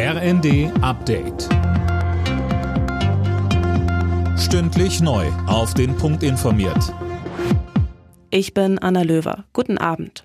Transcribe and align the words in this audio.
RND 0.00 0.70
Update. 0.80 1.48
Stündlich 4.38 5.00
neu. 5.00 5.26
Auf 5.48 5.74
den 5.74 5.96
Punkt 5.96 6.22
informiert. 6.22 6.94
Ich 8.30 8.54
bin 8.54 8.78
Anna 8.78 9.02
Löwer. 9.02 9.46
Guten 9.52 9.76
Abend. 9.76 10.22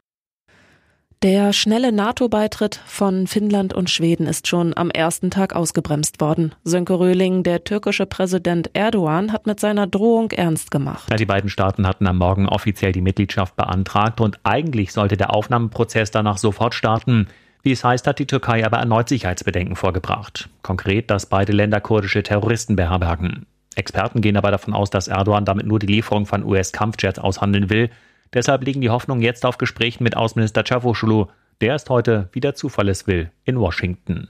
Der 1.23 1.54
schnelle 1.54 1.91
NATO-Beitritt 1.91 2.81
von 2.86 3.25
Finnland 3.25 3.73
und 3.73 3.89
Schweden 3.89 4.28
ist 4.28 4.47
schon 4.47 4.78
am 4.78 4.91
ersten 4.91 5.31
Tag 5.31 5.55
ausgebremst 5.55 6.21
worden. 6.21 6.53
Sönke 6.63 6.99
Röhling, 6.99 7.42
der 7.42 7.63
türkische 7.63 8.05
Präsident 8.05 8.69
Erdogan, 8.74 9.33
hat 9.33 9.47
mit 9.47 9.60
seiner 9.60 9.87
Drohung 9.87 10.29
ernst 10.29 10.69
gemacht. 10.69 11.10
Ja, 11.10 11.15
die 11.15 11.26
beiden 11.26 11.49
Staaten 11.49 11.87
hatten 11.87 12.05
am 12.05 12.19
Morgen 12.19 12.47
offiziell 12.47 12.92
die 12.92 13.01
Mitgliedschaft 13.01 13.55
beantragt 13.55 14.21
und 14.21 14.40
eigentlich 14.44 14.94
sollte 14.94 15.17
der 15.17 15.33
Aufnahmeprozess 15.33 16.12
danach 16.12 16.38
sofort 16.38 16.76
starten. 16.76 17.27
Wie 17.63 17.71
es 17.71 17.85
heißt, 17.85 18.05
hat 18.07 18.20
die 18.20 18.27
Türkei 18.27 18.66
aber 18.66 18.77
erneut 18.77 19.07
Sicherheitsbedenken 19.07 19.77
vorgebracht. 19.77 20.49
Konkret, 20.63 21.09
dass 21.09 21.27
beide 21.27 21.54
Länder 21.54 21.80
kurdische 21.80 22.21
Terroristen 22.21 22.76
beherbergen. 22.76 23.45
Experten 23.76 24.20
gehen 24.20 24.35
aber 24.35 24.52
davon 24.52 24.73
aus, 24.73 24.90
dass 24.90 25.08
Erdogan 25.08 25.45
damit 25.45 25.66
nur 25.66 25.80
die 25.80 25.88
Lieferung 25.88 26.26
von 26.26 26.44
US-Kampfjets 26.44 27.20
aushandeln 27.20 27.70
will. 27.70 27.90
Deshalb 28.34 28.66
liegen 28.66 28.81
die 28.81 28.90
Hoffnungen 28.90 29.23
jetzt 29.23 29.45
auf 29.45 29.57
Gesprächen 29.57 30.04
mit 30.04 30.18
Außenminister 30.18 30.63
Cavusoglu. 30.63 31.27
Der 31.62 31.76
ist 31.76 31.90
heute, 31.90 32.27
wie 32.34 32.41
der 32.41 32.54
Zufall 32.54 32.90
es 32.90 33.07
will, 33.07 33.31
in 33.45 33.57
Washington. 33.57 34.27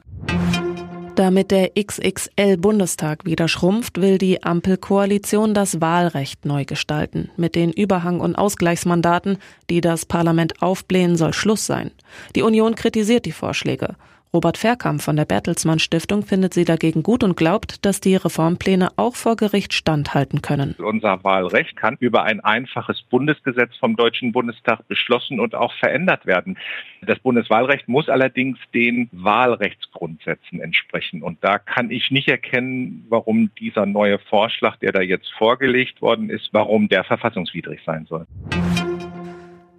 Damit 1.15 1.51
der 1.51 1.73
XXL-Bundestag 1.79 3.23
wieder 3.25 3.47
schrumpft, 3.47 4.01
will 4.01 4.17
die 4.17 4.41
Ampelkoalition 4.41 5.53
das 5.53 5.79
Wahlrecht 5.79 6.43
neu 6.43 6.65
gestalten. 6.65 7.29
Mit 7.37 7.53
den 7.53 7.71
Überhang- 7.71 8.19
und 8.19 8.35
Ausgleichsmandaten, 8.35 9.37
die 9.69 9.79
das 9.79 10.07
Parlament 10.07 10.63
aufblähen, 10.63 11.15
soll 11.15 11.33
Schluss 11.33 11.67
sein. 11.67 11.91
Die 12.35 12.41
Union 12.41 12.73
kritisiert 12.73 13.27
die 13.27 13.31
Vorschläge. 13.31 13.95
Robert 14.35 14.57
Verkamp 14.57 14.99
von 14.99 15.15
der 15.15 15.25
Bertelsmann 15.25 15.77
Stiftung 15.77 16.23
findet 16.23 16.55
sie 16.55 16.65
dagegen 16.65 17.03
gut 17.03 17.23
und 17.23 17.37
glaubt, 17.37 17.85
dass 17.85 18.01
die 18.01 18.15
Reformpläne 18.15 18.89
auch 18.95 19.15
vor 19.15 19.35
Gericht 19.35 19.73
standhalten 19.73 20.41
können. 20.41 20.73
Unser 20.79 21.23
Wahlrecht 21.23 21.75
kann 21.75 21.97
über 21.99 22.23
ein 22.23 22.39
einfaches 22.39 23.03
Bundesgesetz 23.03 23.75
vom 23.79 23.95
Deutschen 23.95 24.31
Bundestag 24.31 24.87
beschlossen 24.87 25.39
und 25.39 25.53
auch 25.53 25.71
verändert 25.73 26.25
werden. 26.25 26.57
Das 27.03 27.19
Bundeswahlrecht 27.19 27.87
muss 27.87 28.09
allerdings 28.09 28.57
den 28.73 29.07
Wahlrechtsgrundsätzen 29.11 30.59
entsprechen. 30.61 31.21
Und 31.21 31.37
da 31.43 31.59
kann 31.59 31.91
ich 31.91 32.09
nicht 32.09 32.27
erkennen, 32.27 33.05
warum 33.09 33.51
dieser 33.59 33.85
neue 33.85 34.17
Vorschlag, 34.17 34.77
der 34.77 34.93
da 34.93 35.01
jetzt 35.01 35.31
vorgelegt 35.37 36.01
worden 36.01 36.31
ist, 36.31 36.49
warum 36.53 36.89
der 36.89 37.03
verfassungswidrig 37.03 37.81
sein 37.85 38.07
soll. 38.09 38.25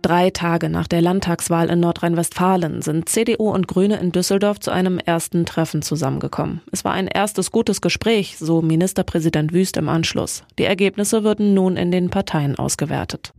Drei 0.04 0.28
Tage 0.28 0.68
nach 0.68 0.86
der 0.86 1.00
Landtagswahl 1.00 1.70
in 1.70 1.80
Nordrhein-Westfalen 1.80 2.82
sind 2.82 3.08
CDU 3.08 3.48
und 3.48 3.66
Grüne 3.66 3.96
in 3.96 4.12
Düsseldorf 4.12 4.60
zu 4.60 4.70
einem 4.70 4.98
ersten 4.98 5.46
Treffen 5.46 5.80
zusammengekommen. 5.80 6.60
Es 6.70 6.84
war 6.84 6.92
ein 6.92 7.06
erstes 7.06 7.50
gutes 7.50 7.80
Gespräch, 7.80 8.36
so 8.36 8.60
Ministerpräsident 8.60 9.54
Wüst 9.54 9.78
im 9.78 9.88
Anschluss. 9.88 10.44
Die 10.58 10.64
Ergebnisse 10.64 11.24
würden 11.24 11.54
nun 11.54 11.78
in 11.78 11.90
den 11.90 12.10
Parteien 12.10 12.54
ausgewertet. 12.54 13.32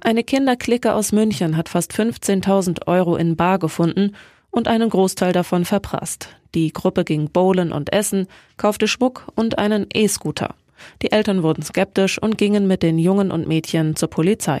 Eine 0.00 0.22
Kinderklicke 0.22 0.92
aus 0.92 1.12
München 1.12 1.56
hat 1.56 1.70
fast 1.70 1.94
15.000 1.94 2.86
Euro 2.86 3.16
in 3.16 3.36
Bar 3.36 3.58
gefunden 3.58 4.14
und 4.50 4.68
einen 4.68 4.90
Großteil 4.90 5.32
davon 5.32 5.64
verprasst. 5.64 6.28
Die 6.54 6.74
Gruppe 6.74 7.04
ging 7.04 7.30
bowlen 7.30 7.72
und 7.72 7.90
essen, 7.90 8.26
kaufte 8.58 8.86
Schmuck 8.86 9.28
und 9.34 9.58
einen 9.58 9.86
E-Scooter. 9.94 10.54
Die 11.00 11.10
Eltern 11.10 11.42
wurden 11.42 11.62
skeptisch 11.62 12.20
und 12.20 12.36
gingen 12.36 12.66
mit 12.66 12.82
den 12.82 12.98
Jungen 12.98 13.30
und 13.30 13.48
Mädchen 13.48 13.96
zur 13.96 14.10
Polizei. 14.10 14.60